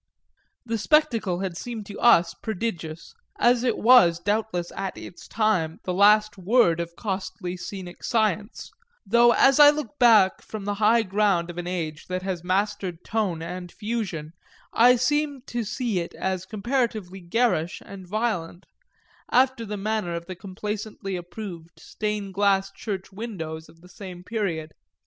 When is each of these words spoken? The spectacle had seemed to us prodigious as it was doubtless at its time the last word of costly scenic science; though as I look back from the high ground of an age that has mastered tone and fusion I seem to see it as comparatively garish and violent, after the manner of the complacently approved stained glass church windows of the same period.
The 0.65 0.79
spectacle 0.79 1.41
had 1.41 1.55
seemed 1.55 1.85
to 1.85 1.99
us 1.99 2.33
prodigious 2.33 3.13
as 3.37 3.63
it 3.63 3.77
was 3.77 4.17
doubtless 4.19 4.71
at 4.75 4.97
its 4.97 5.27
time 5.27 5.79
the 5.83 5.93
last 5.93 6.39
word 6.39 6.79
of 6.79 6.95
costly 6.95 7.55
scenic 7.55 8.03
science; 8.03 8.71
though 9.05 9.31
as 9.33 9.59
I 9.59 9.69
look 9.69 9.99
back 9.99 10.41
from 10.41 10.65
the 10.65 10.73
high 10.81 11.03
ground 11.03 11.51
of 11.51 11.59
an 11.59 11.67
age 11.67 12.07
that 12.07 12.23
has 12.23 12.43
mastered 12.43 13.03
tone 13.03 13.43
and 13.43 13.71
fusion 13.71 14.33
I 14.73 14.95
seem 14.95 15.41
to 15.45 15.63
see 15.63 15.99
it 15.99 16.15
as 16.15 16.47
comparatively 16.47 17.19
garish 17.19 17.79
and 17.85 18.07
violent, 18.07 18.65
after 19.29 19.65
the 19.67 19.77
manner 19.77 20.15
of 20.15 20.25
the 20.25 20.33
complacently 20.35 21.15
approved 21.15 21.79
stained 21.79 22.33
glass 22.33 22.71
church 22.71 23.11
windows 23.11 23.69
of 23.69 23.81
the 23.81 23.87
same 23.87 24.23
period. 24.23 24.71